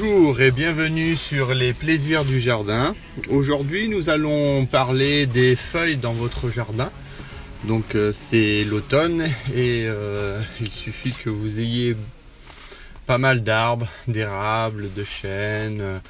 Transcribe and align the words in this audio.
Bonjour 0.00 0.40
et 0.40 0.52
bienvenue 0.52 1.16
sur 1.16 1.54
les 1.54 1.72
plaisirs 1.72 2.24
du 2.24 2.38
jardin. 2.38 2.94
Aujourd'hui 3.30 3.88
nous 3.88 4.10
allons 4.10 4.64
parler 4.64 5.26
des 5.26 5.56
feuilles 5.56 5.96
dans 5.96 6.12
votre 6.12 6.50
jardin. 6.50 6.90
Donc 7.64 7.96
euh, 7.96 8.12
c'est 8.12 8.62
l'automne 8.62 9.22
et 9.52 9.86
euh, 9.86 10.40
il 10.60 10.70
suffit 10.70 11.12
que 11.12 11.30
vous 11.30 11.58
ayez 11.58 11.96
pas 13.06 13.18
mal 13.18 13.42
d'arbres, 13.42 13.88
d'érables, 14.06 14.92
de 14.94 15.02
chênes, 15.02 16.00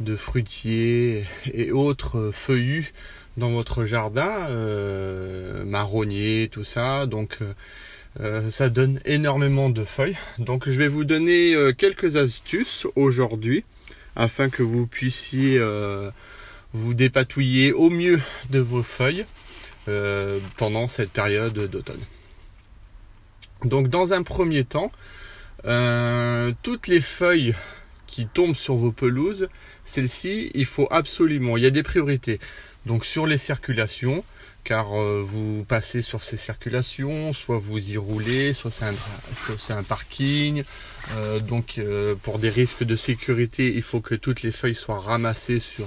de 0.00 0.16
fruitiers 0.16 1.24
et 1.54 1.72
autres 1.72 2.32
feuillus 2.34 2.92
dans 3.38 3.50
votre 3.50 3.86
jardin, 3.86 4.48
euh, 4.50 5.64
marronniers, 5.64 6.50
tout 6.52 6.64
ça. 6.64 7.06
Donc 7.06 7.38
euh, 8.18 8.50
ça 8.50 8.68
donne 8.68 9.00
énormément 9.04 9.70
de 9.70 9.84
feuilles. 9.84 10.16
Donc 10.38 10.68
je 10.68 10.76
vais 10.76 10.88
vous 10.88 11.04
donner 11.04 11.54
euh, 11.54 11.72
quelques 11.72 12.16
astuces 12.16 12.86
aujourd'hui 12.96 13.64
afin 14.16 14.48
que 14.48 14.64
vous 14.64 14.86
puissiez 14.86 15.58
euh, 15.58 16.10
vous 16.72 16.94
dépatouiller 16.94 17.72
au 17.72 17.88
mieux 17.88 18.20
de 18.50 18.58
vos 18.58 18.82
feuilles 18.82 19.26
pendant 20.56 20.86
cette 20.86 21.10
période 21.10 21.52
d'automne. 21.52 22.00
Donc 23.64 23.88
dans 23.88 24.12
un 24.12 24.22
premier 24.22 24.62
temps, 24.62 24.92
toutes 26.62 26.86
les 26.86 27.00
feuilles 27.00 27.56
qui 28.06 28.28
tombent 28.28 28.54
sur 28.54 28.76
vos 28.76 28.92
pelouses, 28.92 29.48
celles-ci, 29.84 30.52
il 30.54 30.64
faut 30.64 30.86
absolument, 30.92 31.56
il 31.56 31.64
y 31.64 31.66
a 31.66 31.70
des 31.70 31.82
priorités. 31.82 32.38
Donc 32.86 33.04
sur 33.04 33.26
les 33.26 33.38
circulations, 33.38 34.24
car 34.64 35.00
euh, 35.00 35.22
vous 35.24 35.64
passez 35.64 36.02
sur 36.02 36.22
ces 36.22 36.36
circulations, 36.36 37.32
soit 37.32 37.58
vous 37.58 37.92
y 37.92 37.96
roulez, 37.96 38.52
soit 38.52 38.70
c'est 38.70 39.72
un, 39.72 39.82
parking. 39.82 40.64
Euh, 41.12 41.40
donc 41.40 41.78
euh, 41.78 42.14
pour 42.22 42.38
des 42.38 42.50
risques 42.50 42.84
de 42.84 42.96
sécurité, 42.96 43.72
il 43.74 43.82
faut 43.82 44.00
que 44.00 44.14
toutes 44.14 44.42
les 44.42 44.52
feuilles 44.52 44.74
soient 44.74 45.00
ramassées 45.00 45.60
sur 45.60 45.86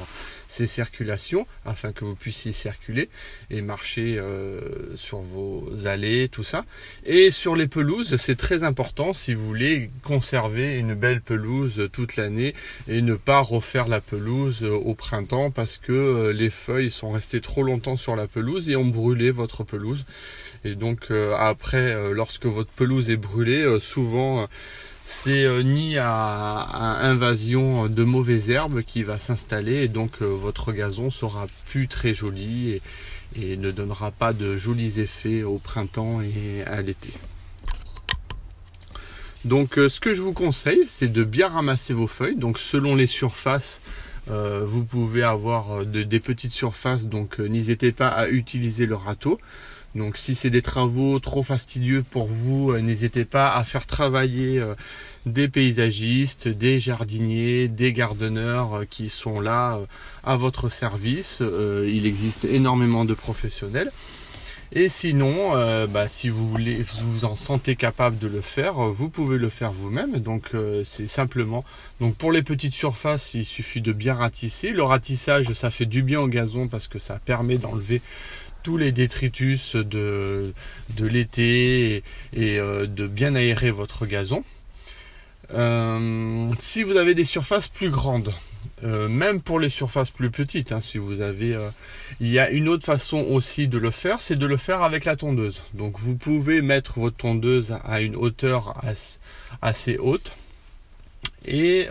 ces 0.53 0.67
circulations 0.67 1.47
afin 1.65 1.91
que 1.91 2.05
vous 2.05 2.13
puissiez 2.13 2.51
circuler 2.51 3.09
et 3.49 3.63
marcher 3.63 4.19
euh, 4.19 4.95
sur 4.95 5.17
vos 5.17 5.67
allées, 5.85 6.29
tout 6.29 6.43
ça. 6.43 6.63
Et 7.07 7.31
sur 7.31 7.55
les 7.55 7.67
pelouses, 7.67 8.17
c'est 8.17 8.35
très 8.35 8.63
important 8.63 9.13
si 9.13 9.33
vous 9.33 9.43
voulez 9.47 9.89
conserver 10.03 10.77
une 10.77 10.93
belle 10.93 11.21
pelouse 11.21 11.89
toute 11.91 12.17
l'année 12.17 12.53
et 12.87 13.01
ne 13.01 13.15
pas 13.15 13.41
refaire 13.41 13.87
la 13.87 13.99
pelouse 13.99 14.59
euh, 14.61 14.69
au 14.75 14.93
printemps 14.93 15.49
parce 15.49 15.79
que 15.79 15.91
euh, 15.91 16.33
les 16.33 16.51
feuilles 16.51 16.91
sont 16.91 17.11
restées 17.11 17.41
trop 17.41 17.63
longtemps 17.63 17.97
sur 17.97 18.15
la 18.15 18.27
pelouse 18.27 18.69
et 18.69 18.75
ont 18.75 18.85
brûlé 18.85 19.31
votre 19.31 19.63
pelouse. 19.63 20.05
Et 20.65 20.75
donc 20.75 21.11
après, 21.11 22.13
lorsque 22.13 22.45
votre 22.45 22.71
pelouse 22.71 23.09
est 23.09 23.17
brûlée, 23.17 23.79
souvent 23.81 24.47
c'est 25.05 25.43
euh, 25.43 25.61
ni 25.63 25.97
à, 25.97 26.99
invasion 27.01 27.87
de 27.87 28.03
mauvaises 28.03 28.49
herbes 28.49 28.81
qui 28.81 29.03
va 29.03 29.19
s'installer 29.19 29.83
et 29.83 29.87
donc 29.87 30.21
euh, 30.21 30.25
votre 30.25 30.71
gazon 30.71 31.09
sera 31.09 31.47
plus 31.65 31.87
très 31.87 32.13
joli 32.13 32.81
et, 33.35 33.57
ne 33.57 33.71
donnera 33.71 34.11
pas 34.11 34.31
de 34.31 34.57
jolis 34.57 34.99
effets 34.99 35.41
au 35.41 35.57
printemps 35.57 36.21
et 36.21 36.63
à 36.63 36.81
l'été. 36.81 37.11
Donc 39.45 39.77
euh, 39.77 39.89
ce 39.89 39.99
que 39.99 40.13
je 40.13 40.21
vous 40.21 40.33
conseille, 40.33 40.85
c'est 40.89 41.11
de 41.11 41.23
bien 41.23 41.49
ramasser 41.49 41.93
vos 41.93 42.07
feuilles. 42.07 42.35
Donc 42.35 42.59
selon 42.59 42.95
les 42.95 43.07
surfaces, 43.07 43.81
vous 44.27 44.83
pouvez 44.83 45.23
avoir 45.23 45.85
des 45.85 46.19
petites 46.19 46.51
surfaces, 46.51 47.07
donc 47.07 47.39
n'hésitez 47.39 47.91
pas 47.91 48.07
à 48.07 48.27
utiliser 48.27 48.85
le 48.85 48.95
râteau. 48.95 49.39
Donc 49.95 50.17
si 50.17 50.33
c'est 50.33 50.49
des 50.49 50.63
travaux 50.63 51.19
trop 51.19 51.43
fastidieux 51.43 52.03
pour 52.03 52.27
vous, 52.27 52.71
euh, 52.71 52.81
n'hésitez 52.81 53.25
pas 53.25 53.53
à 53.53 53.63
faire 53.63 53.85
travailler 53.85 54.59
euh, 54.59 54.73
des 55.27 55.47
paysagistes, 55.47 56.47
des 56.47 56.79
jardiniers, 56.79 57.67
des 57.67 57.93
gardeneurs 57.93 58.73
euh, 58.73 58.85
qui 58.89 59.09
sont 59.09 59.39
là 59.39 59.79
à 60.23 60.35
votre 60.35 60.69
service. 60.69 61.41
Il 61.41 62.05
existe 62.07 62.45
énormément 62.45 63.05
de 63.05 63.13
professionnels. 63.13 63.91
Et 64.75 64.89
sinon, 64.89 65.51
bah, 65.87 66.07
si 66.07 66.29
vous 66.29 66.49
voulez, 66.49 66.83
vous 67.03 67.25
en 67.25 67.35
sentez 67.35 67.75
capable 67.75 68.17
de 68.17 68.27
le 68.27 68.41
faire, 68.41 68.73
vous 68.73 69.07
pouvez 69.07 69.37
le 69.37 69.49
faire 69.49 69.71
vous-même. 69.71 70.17
Donc 70.17 70.51
c'est 70.83 71.07
simplement, 71.07 71.63
donc 71.99 72.15
pour 72.15 72.31
les 72.31 72.41
petites 72.41 72.73
surfaces, 72.73 73.35
il 73.35 73.45
suffit 73.45 73.81
de 73.81 73.93
bien 73.93 74.15
ratisser. 74.15 74.71
Le 74.71 74.81
ratissage, 74.81 75.53
ça 75.53 75.69
fait 75.69 75.85
du 75.85 76.01
bien 76.01 76.21
au 76.21 76.27
gazon 76.27 76.67
parce 76.67 76.87
que 76.87 76.97
ça 76.97 77.19
permet 77.23 77.59
d'enlever 77.59 78.01
tous 78.63 78.77
les 78.77 78.91
détritus 78.91 79.75
de, 79.75 80.53
de 80.95 81.05
l'été 81.05 82.03
et, 82.33 82.59
euh, 82.59 82.87
de 82.87 83.05
bien 83.05 83.35
aérer 83.35 83.69
votre 83.69 84.05
gazon. 84.05 84.43
Euh, 85.53 86.49
si 86.59 86.81
vous 86.81 86.95
avez 86.95 87.13
des 87.13 87.25
surfaces 87.25 87.67
plus 87.67 87.89
grandes, 87.89 88.33
euh, 88.83 89.07
même 89.07 89.41
pour 89.41 89.59
les 89.59 89.69
surfaces 89.69 90.11
plus 90.11 90.31
petites, 90.31 90.71
hein, 90.71 90.81
si 90.81 90.97
vous 90.97 91.21
avez, 91.21 91.57
il 92.19 92.27
y 92.27 92.39
a 92.39 92.49
une 92.49 92.67
autre 92.67 92.85
façon 92.85 93.17
aussi 93.17 93.67
de 93.67 93.77
le 93.77 93.91
faire, 93.91 94.21
c'est 94.21 94.35
de 94.35 94.45
le 94.45 94.57
faire 94.57 94.81
avec 94.83 95.05
la 95.05 95.15
tondeuse. 95.15 95.63
Donc 95.73 95.99
vous 95.99 96.15
pouvez 96.15 96.61
mettre 96.61 96.99
votre 96.99 97.17
tondeuse 97.17 97.77
à 97.85 98.01
une 98.01 98.15
hauteur 98.15 98.81
assez 99.61 99.97
haute 99.97 100.33
et 101.45 101.87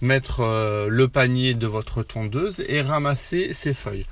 mettre 0.00 0.86
le 0.88 1.08
panier 1.08 1.54
de 1.54 1.66
votre 1.66 2.02
tondeuse 2.02 2.64
et 2.68 2.80
ramasser 2.80 3.54
ses 3.54 3.74
feuilles. 3.74 4.06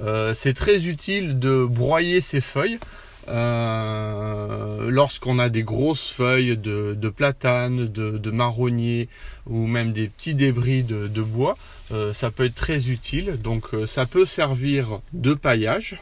Euh, 0.00 0.34
c'est 0.34 0.54
très 0.54 0.86
utile 0.86 1.38
de 1.38 1.64
broyer 1.64 2.20
ces 2.20 2.40
feuilles 2.40 2.78
euh, 3.28 4.90
lorsqu'on 4.90 5.38
a 5.38 5.48
des 5.48 5.62
grosses 5.62 6.08
feuilles 6.08 6.56
de, 6.56 7.08
platane, 7.08 7.86
de, 7.86 8.30
marronnier 8.30 9.08
ou 9.46 9.66
même 9.66 9.92
des 9.92 10.08
petits 10.08 10.34
débris 10.34 10.82
de, 10.82 11.22
bois. 11.22 11.56
Euh, 11.92 12.12
ça 12.12 12.30
peut 12.30 12.44
être 12.44 12.54
très 12.54 12.90
utile. 12.90 13.38
Donc 13.42 13.68
ça 13.86 14.06
peut 14.06 14.26
servir 14.26 15.00
de 15.12 15.34
paillage 15.34 16.00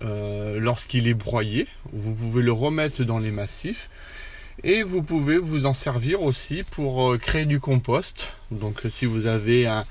lorsqu'il 0.00 1.08
est 1.08 1.14
broyé. 1.14 1.66
Vous 1.92 2.14
pouvez 2.14 2.42
le 2.42 2.52
remettre 2.52 3.04
dans 3.04 3.18
les 3.18 3.30
massifs. 3.30 3.88
Et 4.62 4.82
vous 4.82 5.02
pouvez 5.02 5.36
vous 5.36 5.66
en 5.66 5.74
servir 5.74 6.22
aussi 6.22 6.62
pour 6.62 7.18
créer 7.18 7.44
du 7.44 7.58
compost. 7.58 8.34
Donc 8.50 8.82
si 8.88 9.04
vous 9.04 9.26
avez 9.26 9.66
un, 9.66 9.84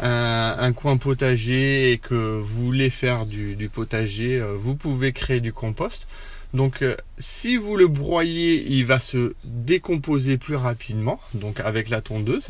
un, 0.00 0.72
coin 0.72 0.96
potager 0.96 1.92
et 1.92 1.98
que 1.98 2.38
vous 2.38 2.66
voulez 2.66 2.90
faire 2.90 3.26
du, 3.26 3.70
potager, 3.72 4.40
euh, 4.40 4.54
vous 4.56 4.74
pouvez 4.74 5.12
créer 5.12 5.40
du 5.40 5.52
compost. 5.52 6.06
Donc 6.54 6.82
euh, 6.82 6.96
si 7.18 7.56
vous 7.56 7.76
le 7.76 7.88
broyez, 7.88 8.64
il 8.68 8.84
va 8.84 9.00
se 9.00 9.34
décomposer 9.44 10.36
plus 10.36 10.56
rapidement, 10.56 11.18
donc 11.34 11.60
avec 11.60 11.88
la 11.88 12.02
tondeuse. 12.02 12.48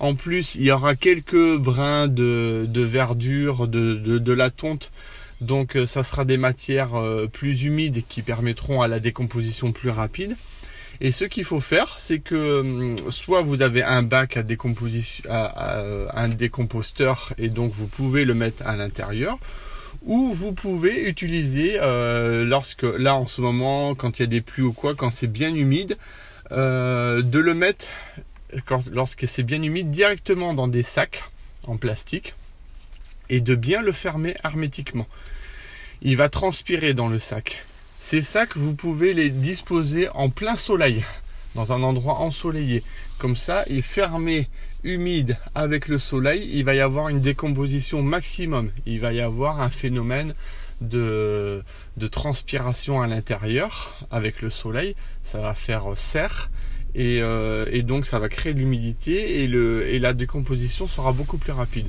En 0.00 0.14
plus, 0.14 0.56
il 0.56 0.62
y 0.62 0.72
aura 0.72 0.96
quelques 0.96 1.56
brins 1.56 2.08
de, 2.08 2.66
verdure 2.74 3.68
de, 3.68 3.94
de, 3.96 4.32
la 4.32 4.50
tonte. 4.50 4.90
Donc 5.40 5.76
euh, 5.76 5.86
ça 5.86 6.02
sera 6.02 6.24
des 6.24 6.36
matières 6.36 7.00
plus 7.32 7.64
humides 7.64 8.02
qui 8.08 8.22
permettront 8.22 8.82
à 8.82 8.88
la 8.88 8.98
décomposition 8.98 9.72
plus 9.72 9.90
rapide. 9.90 10.36
Et 11.00 11.12
ce 11.12 11.24
qu'il 11.24 11.44
faut 11.44 11.60
faire, 11.60 11.96
c'est 11.98 12.20
que 12.20 12.60
hum, 12.60 12.96
soit 13.10 13.42
vous 13.42 13.62
avez 13.62 13.82
un 13.82 14.02
bac 14.02 14.36
à 14.36 14.42
décomposition, 14.42 15.24
un 15.28 16.28
décomposteur 16.28 17.32
et 17.38 17.48
donc 17.48 17.72
vous 17.72 17.88
pouvez 17.88 18.24
le 18.24 18.34
mettre 18.34 18.66
à 18.66 18.76
l'intérieur, 18.76 19.38
ou 20.04 20.32
vous 20.32 20.52
pouvez 20.52 21.08
utiliser 21.08 21.78
euh, 21.80 22.44
lorsque 22.44 22.82
là 22.82 23.14
en 23.14 23.26
ce 23.26 23.40
moment 23.40 23.94
quand 23.94 24.18
il 24.18 24.22
y 24.22 24.24
a 24.24 24.28
des 24.28 24.40
pluies 24.40 24.64
ou 24.64 24.72
quoi, 24.72 24.94
quand 24.94 25.10
c'est 25.10 25.26
bien 25.26 25.54
humide, 25.54 25.96
euh, 26.52 27.22
de 27.22 27.38
le 27.38 27.54
mettre 27.54 27.86
lorsque 28.92 29.26
c'est 29.26 29.42
bien 29.42 29.62
humide 29.62 29.90
directement 29.90 30.54
dans 30.54 30.68
des 30.68 30.82
sacs 30.82 31.24
en 31.66 31.76
plastique 31.76 32.34
et 33.30 33.40
de 33.40 33.54
bien 33.54 33.82
le 33.82 33.92
fermer 33.92 34.36
hermétiquement. 34.44 35.06
Il 36.02 36.16
va 36.16 36.28
transpirer 36.28 36.92
dans 36.92 37.08
le 37.08 37.18
sac. 37.18 37.64
Ces 38.04 38.20
sacs, 38.20 38.54
vous 38.54 38.74
pouvez 38.74 39.14
les 39.14 39.30
disposer 39.30 40.10
en 40.10 40.28
plein 40.28 40.56
soleil, 40.56 41.02
dans 41.54 41.72
un 41.72 41.82
endroit 41.82 42.18
ensoleillé. 42.18 42.82
Comme 43.18 43.34
ça, 43.34 43.64
et 43.66 43.80
fermé, 43.80 44.50
humide 44.82 45.38
avec 45.54 45.88
le 45.88 45.96
soleil, 45.96 46.50
il 46.52 46.64
va 46.64 46.74
y 46.74 46.80
avoir 46.80 47.08
une 47.08 47.20
décomposition 47.20 48.02
maximum. 48.02 48.70
Il 48.84 49.00
va 49.00 49.14
y 49.14 49.22
avoir 49.22 49.62
un 49.62 49.70
phénomène 49.70 50.34
de, 50.82 51.62
transpiration 52.10 53.00
à 53.00 53.06
l'intérieur 53.06 54.06
avec 54.10 54.42
le 54.42 54.50
soleil. 54.50 54.96
Ça 55.22 55.40
va 55.40 55.54
faire 55.54 55.86
serre. 55.96 56.50
Et, 56.94 57.22
euh, 57.22 57.80
donc 57.80 58.04
ça 58.04 58.18
va 58.18 58.28
créer 58.28 58.52
l'humidité 58.52 59.40
et, 59.40 59.44
et 59.44 59.98
la 59.98 60.12
décomposition 60.12 60.86
sera 60.86 61.12
beaucoup 61.12 61.38
plus 61.38 61.52
rapide. 61.52 61.88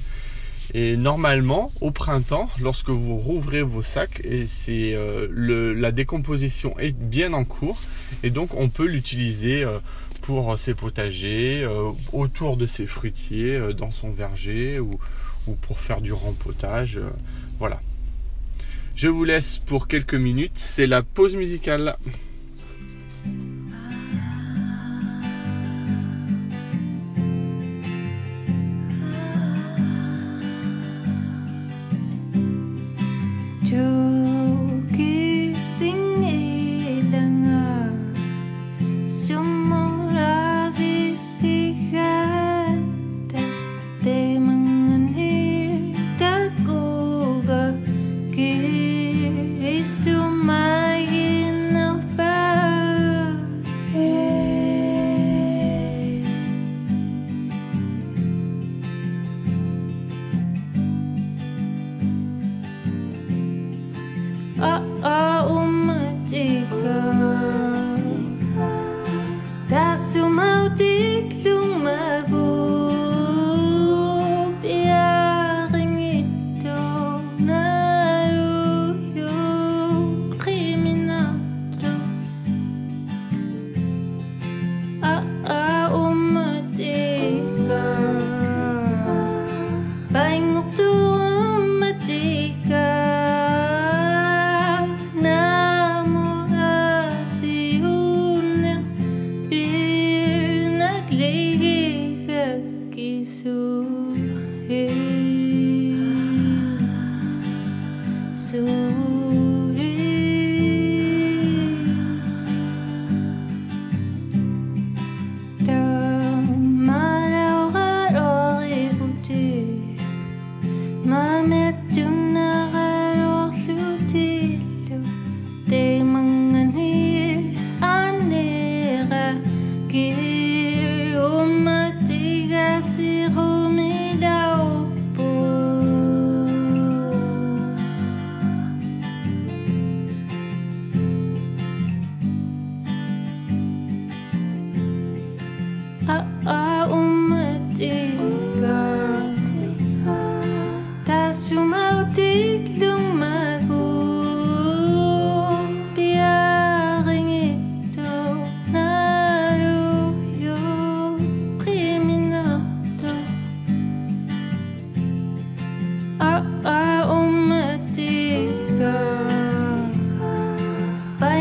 Et 0.74 0.98
normalement, 0.98 1.72
au 1.82 1.92
printemps, 1.92 2.50
lorsque 2.62 2.90
vous 2.90 3.18
rouvrez 3.18 3.62
vos 3.62 3.84
sacs, 3.84 4.22
et 4.24 4.46
c'est 4.48 4.94
euh, 4.94 5.74
la 5.76 5.92
décomposition 5.92 6.78
est 6.80 6.96
bien 6.98 7.34
en 7.34 7.46
cours, 7.46 7.80
et 8.24 8.30
donc 8.30 8.54
on 8.56 8.70
peut 8.70 8.88
l'utiliser 8.88 9.64
euh, 9.64 9.80
pour 10.22 10.58
ses 10.58 10.74
potagers, 10.74 11.64
euh, 11.64 11.92
autour 12.14 12.58
de 12.58 12.66
ses 12.66 12.88
fruitiers, 12.88 13.60
dans 13.78 13.92
son 13.92 14.10
verger, 14.10 14.80
ou, 14.80 15.00
ou, 15.48 15.54
pour 15.54 15.80
faire 15.80 16.02
du 16.02 16.14
rempotage. 16.14 17.00
voilà. 17.60 17.80
Je 18.96 19.10
vous 19.10 19.26
laisse 19.26 19.60
pour 19.60 19.90
quelques 19.90 20.16
minutes. 20.16 20.54
C'est 20.56 20.88
la 20.88 21.04
pause 21.04 21.36
musicale. 21.36 21.98
to 33.66 34.15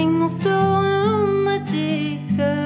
tengo 0.05 0.29
todo 0.43 1.25
un 1.25 1.45
matigas. 1.45 2.64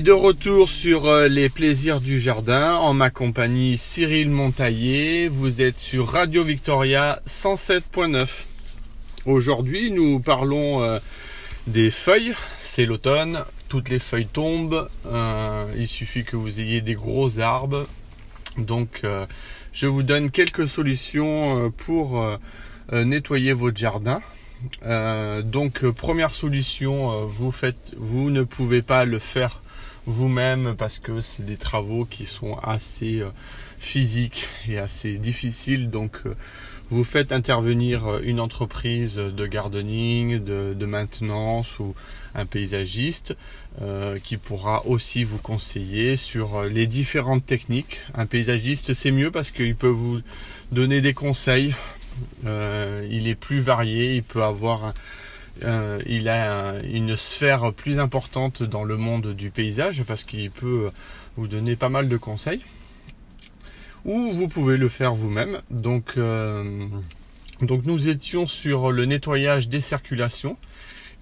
De 0.00 0.12
retour 0.12 0.68
sur 0.68 1.06
euh, 1.06 1.28
les 1.28 1.48
plaisirs 1.48 2.00
du 2.00 2.20
jardin 2.20 2.74
en 2.74 2.92
ma 2.92 3.08
compagnie 3.08 3.78
Cyril 3.78 4.30
Montaillé. 4.30 5.28
Vous 5.28 5.62
êtes 5.62 5.78
sur 5.78 6.08
Radio 6.08 6.44
Victoria 6.44 7.22
107.9. 7.26 8.44
Aujourd'hui, 9.24 9.90
nous 9.90 10.20
parlons 10.20 10.82
euh, 10.82 10.98
des 11.66 11.90
feuilles. 11.90 12.34
C'est 12.60 12.84
l'automne, 12.84 13.44
toutes 13.68 13.88
les 13.88 13.98
feuilles 13.98 14.26
tombent. 14.26 14.88
Euh, 15.06 15.66
il 15.78 15.88
suffit 15.88 16.24
que 16.24 16.36
vous 16.36 16.60
ayez 16.60 16.82
des 16.82 16.94
gros 16.94 17.38
arbres. 17.38 17.86
Donc, 18.58 19.02
je 19.72 19.86
vous 19.86 20.02
donne 20.02 20.30
quelques 20.30 20.66
solutions 20.66 21.70
pour 21.76 22.24
nettoyer 22.90 23.52
votre 23.52 23.76
jardin. 23.76 24.22
donc 25.44 25.86
première 25.90 26.32
solution, 26.32 27.26
vous 27.26 27.50
faites, 27.50 27.94
vous 27.98 28.30
ne 28.30 28.44
pouvez 28.44 28.80
pas 28.80 29.04
le 29.04 29.18
faire 29.18 29.60
vous-même 30.06 30.74
parce 30.76 30.98
que 30.98 31.20
c'est 31.20 31.44
des 31.44 31.56
travaux 31.56 32.04
qui 32.04 32.24
sont 32.24 32.56
assez 32.62 33.20
euh, 33.20 33.30
physiques 33.78 34.46
et 34.68 34.78
assez 34.78 35.18
difficiles. 35.18 35.90
Donc 35.90 36.20
euh, 36.24 36.34
vous 36.88 37.04
faites 37.04 37.32
intervenir 37.32 38.06
euh, 38.06 38.20
une 38.22 38.40
entreprise 38.40 39.16
de 39.16 39.46
gardening, 39.46 40.42
de, 40.42 40.86
maintenance 40.86 41.80
ou 41.80 41.94
un 42.34 42.46
paysagiste 42.46 43.36
qui 44.24 44.38
pourra 44.38 44.86
aussi 44.86 45.24
vous 45.24 45.36
conseiller 45.36 46.16
sur 46.16 46.62
les 46.62 46.86
différentes 46.86 47.44
techniques. 47.44 48.00
Un 48.14 48.24
paysagiste 48.24 48.94
c'est 48.94 49.10
mieux 49.10 49.30
parce 49.30 49.50
qu'il 49.50 49.74
peut 49.74 49.88
vous 49.88 50.20
donner 50.72 51.02
des 51.02 51.12
conseils. 51.12 51.74
il 52.44 53.28
est 53.28 53.34
plus 53.34 53.60
varié, 53.60 54.14
il 54.16 54.22
peut 54.22 54.44
avoir 54.44 54.94
euh, 55.64 56.00
il 56.06 56.28
a 56.28 56.74
une 56.82 57.16
sphère 57.16 57.72
plus 57.72 57.98
importante 57.98 58.62
dans 58.62 58.84
le 58.84 58.96
monde 58.96 59.34
du 59.34 59.50
paysage 59.50 60.02
parce 60.04 60.24
qu'il 60.24 60.50
peut 60.50 60.88
vous 61.36 61.48
donner 61.48 61.76
pas 61.76 61.88
mal 61.88 62.08
de 62.08 62.16
conseils. 62.16 62.62
Ou 64.04 64.28
vous 64.28 64.48
pouvez 64.48 64.76
le 64.76 64.88
faire 64.88 65.14
vous-même. 65.14 65.60
Donc, 65.70 66.14
euh, 66.16 66.86
nous 67.60 68.08
étions 68.08 68.46
sur 68.46 68.92
le 68.92 69.04
nettoyage 69.04 69.68
des 69.68 69.80
circulations, 69.80 70.56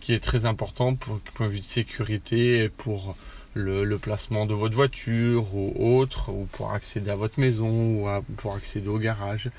qui 0.00 0.12
est 0.12 0.20
très 0.22 0.44
important 0.44 0.94
pour 0.94 1.18
point 1.20 1.46
de 1.46 1.52
vue 1.52 1.60
de 1.60 1.64
sécurité, 1.64 2.68
pour 2.68 3.16
le, 3.54 3.96
placement 3.96 4.44
de 4.44 4.52
votre 4.52 4.74
voiture 4.74 5.54
ou 5.54 5.72
autre, 5.98 6.30
ou 6.30 6.46
pour 6.52 6.72
accéder 6.72 7.10
à 7.10 7.16
votre 7.16 7.40
maison, 7.40 7.70
ou 7.70 8.08
pour 8.36 8.54
accéder 8.54 8.88
au 8.88 8.98
garage 8.98 9.50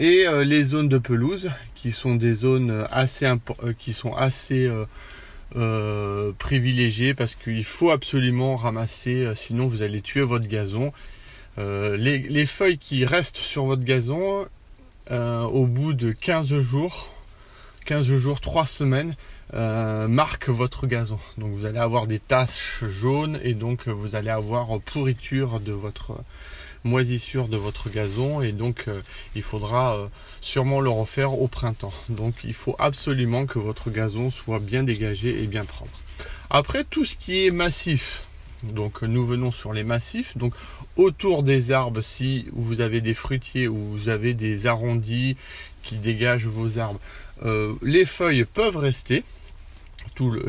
et 0.00 0.26
euh, 0.26 0.44
les 0.44 0.64
zones 0.64 0.88
de 0.88 0.96
pelouse 0.96 1.50
qui 1.74 1.92
sont 1.92 2.16
des 2.16 2.32
zones 2.32 2.86
assez 2.90 3.26
euh, 3.26 3.72
qui 3.78 3.92
sont 3.92 4.14
assez 4.14 4.68
euh, 5.56 6.32
privilégiées 6.38 7.12
parce 7.12 7.34
qu'il 7.34 7.64
faut 7.64 7.90
absolument 7.90 8.56
ramasser 8.56 9.30
sinon 9.34 9.66
vous 9.66 9.82
allez 9.82 10.00
tuer 10.00 10.22
votre 10.22 10.48
gazon. 10.48 10.92
Les, 11.58 12.46
feuilles 12.46 12.78
qui 12.78 13.04
restent 13.04 13.36
sur 13.36 13.66
votre 13.66 13.84
gazon 13.84 14.46
au 15.10 15.66
bout 15.66 15.92
de 15.92 16.12
15 16.12 16.58
jours 16.60 17.12
15 17.84 18.06
jours 18.16 18.40
3 18.40 18.64
semaines 18.64 19.14
marquent 19.52 20.48
votre 20.48 20.86
gazon. 20.86 21.18
Donc 21.36 21.52
vous 21.52 21.66
allez 21.66 21.78
avoir 21.78 22.06
des 22.06 22.20
taches 22.20 22.84
jaunes 22.86 23.38
et 23.42 23.52
donc 23.52 23.88
vous 23.88 24.14
allez 24.14 24.30
avoir 24.30 24.80
pourriture 24.80 25.60
de 25.60 25.72
votre 25.72 26.14
moisissure 26.84 27.48
de 27.48 27.56
votre 27.56 27.90
gazon 27.90 28.40
et 28.40 28.52
donc 28.52 28.84
euh, 28.88 29.02
il 29.34 29.42
faudra 29.42 29.96
euh, 29.96 30.06
sûrement 30.40 30.80
le 30.80 30.90
refaire 30.90 31.40
au 31.40 31.46
printemps. 31.46 31.92
Donc 32.08 32.34
il 32.44 32.54
faut 32.54 32.76
absolument 32.78 33.46
que 33.46 33.58
votre 33.58 33.90
gazon 33.90 34.30
soit 34.30 34.58
bien 34.58 34.82
dégagé 34.82 35.42
et 35.42 35.46
bien 35.46 35.64
propre. 35.64 35.98
Après 36.48 36.84
tout 36.84 37.04
ce 37.04 37.16
qui 37.16 37.46
est 37.46 37.50
massif, 37.50 38.24
donc 38.62 39.02
nous 39.02 39.24
venons 39.24 39.50
sur 39.50 39.72
les 39.72 39.84
massifs, 39.84 40.36
donc 40.36 40.54
autour 40.96 41.42
des 41.42 41.70
arbres 41.70 42.00
si 42.00 42.46
vous 42.52 42.80
avez 42.80 43.00
des 43.00 43.14
fruitiers 43.14 43.68
ou 43.68 43.76
vous 43.76 44.08
avez 44.08 44.34
des 44.34 44.66
arrondis 44.66 45.36
qui 45.82 45.96
dégagent 45.96 46.46
vos 46.46 46.78
arbres, 46.78 47.00
euh, 47.44 47.74
les 47.82 48.04
feuilles 48.04 48.44
peuvent 48.44 48.76
rester. 48.76 49.24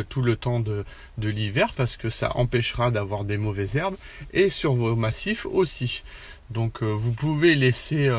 Tout 0.09 0.21
le, 0.21 0.35
temps 0.35 0.59
de, 0.59 0.83
l'hiver 1.17 1.73
parce 1.75 1.97
que 1.97 2.09
ça 2.09 2.35
empêchera 2.35 2.91
d'avoir 2.91 3.23
des 3.23 3.37
mauvaises 3.37 3.75
herbes 3.75 3.95
et 4.33 4.49
sur 4.49 4.73
vos 4.73 4.95
massifs 4.95 5.45
aussi. 5.45 6.03
Donc 6.49 6.83
vous 6.83 7.13
pouvez 7.13 7.55
laisser, 7.55 8.11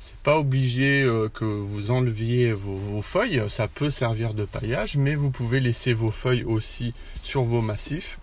c'est 0.00 0.16
pas 0.18 0.38
obligé 0.38 1.08
que 1.34 1.44
vous 1.44 1.92
enleviez 1.92 2.52
vos, 2.52 3.00
feuilles, 3.02 3.44
ça 3.48 3.68
peut 3.68 3.92
servir 3.92 4.34
de 4.34 4.44
paillage, 4.44 4.96
mais 4.96 5.14
vous 5.14 5.30
pouvez 5.30 5.60
laisser 5.60 5.92
vos 5.92 6.10
feuilles 6.10 6.42
aussi 6.42 6.94
sur 7.22 7.42
vos 7.42 7.62
massifs 7.62 8.18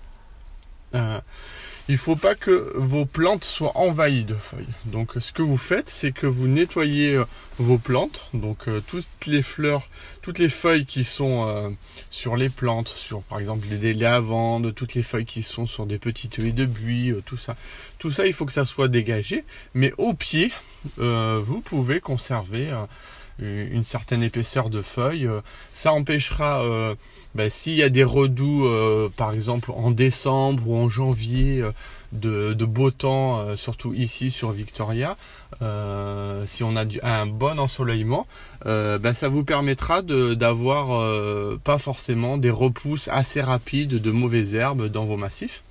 il 1.89 1.93
ne 1.93 1.97
faut 1.97 2.15
pas 2.15 2.33
que 2.33 2.71
vos 2.75 3.05
plantes 3.05 3.43
soient 3.43 3.77
envahies 3.77 4.23
de 4.23 4.35
feuilles. 4.35 4.67
Donc 4.85 5.13
ce 5.19 5.33
que 5.33 5.41
vous 5.41 5.57
faites, 5.57 5.89
c'est 5.89 6.13
que 6.13 6.27
vous 6.27 6.47
nettoyez 6.47 7.15
euh, 7.15 7.25
vos 7.59 7.77
plantes, 7.77 8.25
donc 8.33 8.67
euh, 8.67 8.81
toutes 8.87 9.05
les 9.27 9.41
fleurs, 9.41 9.89
toutes 10.21 10.39
les 10.39 10.47
feuilles 10.47 10.85
qui 10.85 11.03
sont 11.03 11.45
euh, 11.47 11.69
sur 12.09 12.37
les 12.37 12.49
plantes, 12.49 12.87
sur 12.87 13.21
par 13.23 13.39
exemple 13.39 13.67
les 13.69 13.93
lavandes, 13.93 14.73
toutes 14.73 14.93
les 14.93 15.03
feuilles 15.03 15.25
qui 15.25 15.43
sont 15.43 15.65
sur 15.65 15.85
des 15.85 15.97
petites 15.97 16.39
haies 16.39 16.53
de 16.53 16.65
buis, 16.65 17.13
tout 17.25 17.37
ça. 17.37 17.55
Tout 17.99 18.11
ça, 18.11 18.27
il 18.27 18.33
faut 18.33 18.45
que 18.45 18.53
ça 18.53 18.65
soit 18.65 18.87
dégagé, 18.87 19.43
mais 19.73 19.93
au 19.97 20.13
pied, 20.13 20.51
vous 20.97 21.61
pouvez 21.61 22.01
conserver 22.01 22.67
une 23.39 23.83
certaine 23.83 24.23
épaisseur 24.23 24.69
de 24.69 24.81
feuilles. 24.81 25.29
Ça 25.73 25.93
empêchera, 25.93 26.63
euh, 26.63 26.95
ben, 27.35 27.49
s'il 27.49 27.75
y 27.75 27.83
a 27.83 27.89
des 27.89 28.03
redoux, 28.03 28.65
euh, 28.65 29.09
par 29.15 29.33
exemple 29.33 29.71
en 29.71 29.91
décembre 29.91 30.63
ou 30.67 30.77
en 30.77 30.89
janvier, 30.89 31.61
euh, 31.61 31.71
de, 32.13 32.65
beau 32.65 32.91
temps, 32.91 33.55
surtout 33.55 33.95
ici 33.95 34.29
sur 34.29 34.51
Victoria, 34.51 35.17
si 36.45 36.63
on 36.63 36.75
a 36.75 36.85
un 37.01 37.25
bon 37.25 37.59
ensoleillement, 37.59 38.27
ben, 38.65 39.13
ça 39.15 39.29
vous 39.29 39.43
permettra 39.43 40.03
d'avoir 40.03 41.57
pas 41.61 41.79
forcément 41.79 42.37
des 42.37 42.51
repousses 42.51 43.07
assez 43.07 43.41
rapides 43.41 43.99
de 43.99 44.11
mauvaises 44.11 44.53
herbes 44.53 44.89
dans 44.89 45.05
vos 45.05 45.17
massifs 45.17 45.63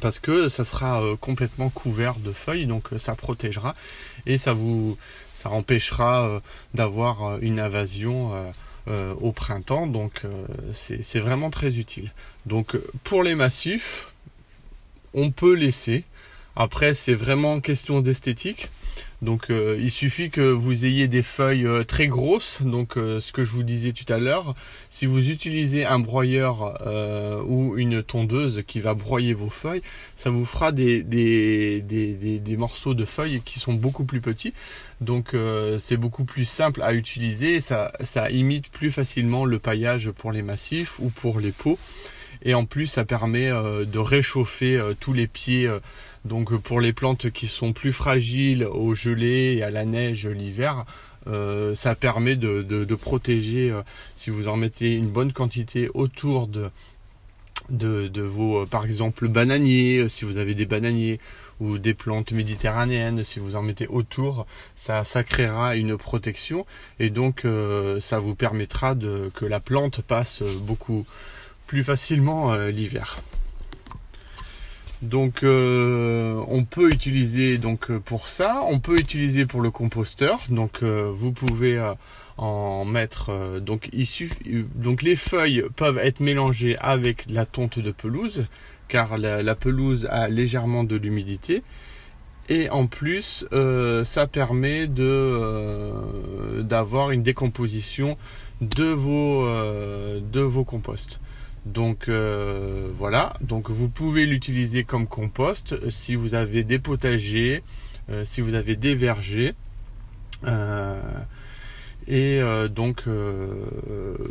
parce 0.00 0.18
que 0.18 0.48
ça 0.48 0.64
sera 0.64 1.02
complètement 1.20 1.70
couvert 1.70 2.16
de 2.16 2.32
feuilles, 2.32 2.66
donc 2.66 2.88
ça 2.98 3.14
protégera 3.14 3.74
et 4.26 4.38
ça 4.38 4.52
vous 4.52 4.96
ça 5.36 5.50
empêchera 5.50 6.26
euh, 6.26 6.40
d'avoir 6.72 7.22
euh, 7.22 7.38
une 7.42 7.60
invasion 7.60 8.32
euh, 8.88 9.14
au 9.20 9.32
printemps. 9.32 9.86
Donc 9.86 10.22
c'est 10.72 11.18
vraiment 11.18 11.50
très 11.50 11.76
utile. 11.76 12.12
Donc 12.46 12.76
pour 13.04 13.22
les 13.22 13.34
massifs, 13.34 14.08
on 15.12 15.30
peut 15.30 15.54
laisser. 15.54 16.04
Après, 16.54 16.94
c'est 16.94 17.14
vraiment 17.14 17.60
question 17.60 18.00
d'esthétique. 18.00 18.68
Donc 19.22 19.48
euh, 19.48 19.78
il 19.80 19.90
suffit 19.90 20.28
que 20.28 20.42
vous 20.42 20.84
ayez 20.84 21.08
des 21.08 21.22
feuilles 21.22 21.66
euh, 21.66 21.84
très 21.84 22.06
grosses, 22.06 22.60
donc 22.62 22.98
euh, 22.98 23.18
ce 23.18 23.32
que 23.32 23.44
je 23.44 23.52
vous 23.52 23.62
disais 23.62 23.92
tout 23.92 24.10
à 24.12 24.18
l'heure, 24.18 24.54
si 24.90 25.06
vous 25.06 25.30
utilisez 25.30 25.86
un 25.86 25.98
broyeur 25.98 26.82
ou 27.46 27.76
une 27.76 28.02
tondeuse 28.02 28.62
qui 28.66 28.80
va 28.80 28.94
broyer 28.94 29.34
vos 29.34 29.48
feuilles, 29.48 29.82
ça 30.16 30.30
vous 30.30 30.44
fera 30.44 30.72
des, 30.72 31.02
des, 31.02 31.80
des, 31.80 32.14
des 32.38 32.56
morceaux 32.56 32.94
de 32.94 33.04
feuilles 33.04 33.42
qui 33.44 33.58
sont 33.58 33.74
beaucoup 33.74 34.04
plus 34.04 34.20
petits. 34.20 34.54
Donc 35.00 35.34
c'est 35.78 35.98
beaucoup 35.98 36.24
plus 36.24 36.46
simple 36.46 36.82
à 36.82 36.94
utiliser, 36.94 37.60
ça, 37.60 37.92
ça 38.02 38.30
imite 38.30 38.70
plus 38.70 38.90
facilement 38.90 39.44
le 39.44 39.58
paillage 39.58 40.10
pour 40.10 40.32
les 40.32 40.42
massifs 40.42 40.98
ou 40.98 41.10
pour 41.10 41.40
les 41.40 41.52
pots. 41.52 41.78
Et 42.42 42.54
en 42.54 42.64
plus 42.64 42.86
ça 42.86 43.04
permet 43.04 43.50
de 43.50 43.98
réchauffer 43.98 44.80
tous 44.98 45.12
les 45.12 45.26
pieds 45.26 45.70
donc 46.26 46.52
euh, 46.52 46.58
pour 46.58 46.80
les 46.80 46.92
plantes 46.92 47.30
qui 47.30 47.46
sont 47.46 47.72
plus 47.72 47.92
fragiles 47.92 48.64
au 48.64 48.94
gelé 48.94 49.56
et 49.56 49.62
à 49.62 49.70
la 49.70 49.84
neige 49.84 50.26
l'hiver, 50.26 50.84
euh, 51.26 51.74
ça 51.74 51.94
permet 51.94 52.36
de, 52.36 52.94
protéger, 52.94 53.70
euh, 53.70 53.82
si 54.16 54.30
vous 54.30 54.48
en 54.48 54.56
mettez 54.56 54.94
une 54.94 55.08
bonne 55.08 55.32
quantité 55.32 55.88
autour 55.94 56.46
de, 56.46 56.70
de, 57.70 58.22
vos, 58.22 58.66
par 58.66 58.84
exemple, 58.84 59.26
bananiers, 59.28 60.08
si 60.08 60.24
vous 60.24 60.38
avez 60.38 60.54
des 60.54 60.66
bananiers, 60.66 61.18
ou 61.58 61.78
des 61.78 61.94
plantes 61.94 62.32
méditerranéennes, 62.32 63.24
si 63.24 63.38
vous 63.38 63.56
en 63.56 63.62
mettez 63.62 63.86
autour, 63.86 64.46
ça, 64.76 65.04
ça 65.04 65.24
créera 65.24 65.74
une 65.74 65.96
protection 65.96 66.66
et 67.00 67.08
donc 67.08 67.46
ça 67.98 68.18
vous 68.18 68.34
permettra 68.34 68.94
de, 68.94 69.30
que 69.34 69.46
la 69.46 69.58
plante 69.58 70.02
passe 70.02 70.42
beaucoup 70.42 71.06
plus 71.66 71.82
facilement 71.82 72.54
l'hiver. 72.66 73.16
Donc 75.02 75.42
euh, 75.42 76.42
on 76.48 76.64
peut 76.64 76.88
utiliser 76.88 77.58
donc 77.58 77.90
euh, 77.90 78.00
pour 78.00 78.28
ça, 78.28 78.62
on 78.66 78.80
peut 78.80 78.96
utiliser 78.98 79.44
pour 79.44 79.60
le 79.60 79.70
composteur. 79.70 80.40
Donc 80.48 80.82
euh, 80.82 81.10
vous 81.12 81.32
pouvez 81.32 81.78
en 82.38 82.84
mettre 82.84 83.60
donc 83.60 83.90
donc 84.74 85.02
les 85.02 85.16
feuilles 85.16 85.64
peuvent 85.74 85.98
être 85.98 86.20
mélangées 86.20 86.76
avec 86.78 87.24
la 87.30 87.46
tonte 87.46 87.78
de 87.78 87.90
pelouse 87.90 88.46
car 88.88 89.16
la, 89.18 89.54
pelouse 89.54 90.06
a 90.10 90.28
légèrement 90.28 90.84
de 90.84 90.96
l'humidité 90.96 91.62
et 92.50 92.68
en 92.68 92.86
plus 92.86 93.46
ça 94.04 94.26
permet 94.26 94.86
de 94.86 96.60
d'avoir 96.60 97.10
une 97.10 97.22
décomposition 97.22 98.18
de 98.60 98.84
vos 98.84 99.46
de 99.46 100.40
vos 100.40 100.64
composts. 100.64 101.20
Donc 101.66 102.08
euh, 102.08 102.88
voilà, 102.96 103.34
donc 103.40 103.70
vous 103.70 103.88
pouvez 103.88 104.24
l'utiliser 104.24 104.84
comme 104.84 105.08
compost 105.08 105.72
euh, 105.72 105.90
si 105.90 106.14
vous 106.14 106.34
avez 106.34 106.62
des 106.62 106.78
potagers, 106.78 107.64
euh, 108.08 108.24
si 108.24 108.40
vous 108.40 108.54
avez 108.54 108.76
des 108.76 108.94
vergers. 108.94 109.54
et 112.06 112.40
donc 112.70 113.02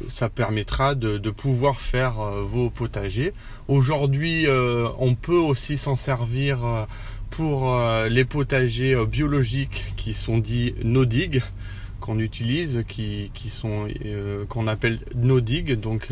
ça 0.09 0.29
permettra 0.29 0.95
de, 0.95 1.29
pouvoir 1.29 1.81
faire 1.81 2.13
vos 2.41 2.69
potagers. 2.69 3.33
Aujourd'hui, 3.67 4.47
on 4.97 5.13
peut 5.15 5.43
aussi 5.51 5.77
s'en 5.77 5.97
servir 5.97 6.87
pour 7.31 7.77
les 8.09 8.23
potagers 8.23 8.95
biologiques 9.05 9.83
qui 9.97 10.13
sont 10.13 10.37
dits 10.37 10.73
no 10.85 11.03
dig 11.03 11.43
qu'on 12.05 12.19
utilise, 12.19 12.83
qui, 12.87 13.31
sont 13.49 13.87
qu'on 14.49 14.67
appelle 14.67 14.99
no 15.15 15.41
dig, 15.41 15.79
donc 15.79 16.11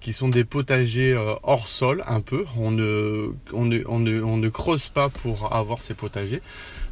qui 0.00 0.12
sont 0.12 0.28
des 0.28 0.44
potagers 0.44 1.12
euh, 1.12 1.34
hors 1.42 1.68
sol 1.68 2.04
un 2.06 2.20
peu. 2.20 2.44
On 2.56 2.70
ne, 2.70 3.30
on 3.52 3.64
ne, 3.64 3.82
on 3.86 3.98
ne, 3.98 4.22
on 4.22 4.36
ne 4.36 4.48
creuse 4.48 4.88
pas 4.88 5.08
pour 5.08 5.54
avoir 5.54 5.80
ces 5.80 5.94
potagers. 5.94 6.42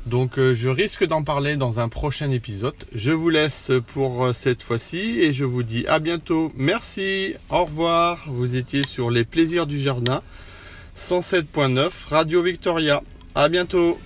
Donc 0.07 0.39
euh, 0.39 0.55
je 0.55 0.69
risque 0.69 1.05
d'en 1.05 1.23
parler 1.23 1.57
dans 1.57 1.81
un 1.81 1.89
prochain 1.89 2.31
épisode. 2.31 2.75
Je 2.95 3.13
vous 3.13 3.29
laisse 3.29 3.73
pour 3.89 4.25
euh, 4.25 4.33
cette 4.33 4.63
fois-ci 4.63 5.21
et 5.21 5.33
je 5.33 5.45
vous 5.45 5.63
dis 5.63 5.87
à 5.87 5.99
bientôt. 5.99 6.53
Merci, 6.57 7.35
au 7.51 7.65
revoir. 7.65 8.27
Vous 8.29 8.57
étiez 8.57 8.83
sur 8.83 9.11
les 9.11 9.25
plaisirs 9.25 9.67
du 9.67 9.81
jardin 9.81 10.23
107.9 10.97 11.91
Radio 12.09 12.43
Victoria. 12.43 13.03
À 13.35 13.49
bientôt. 13.49 13.99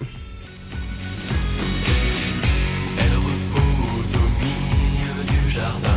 jardin. 5.51 5.90